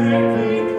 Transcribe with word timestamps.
Amen. 0.00 0.69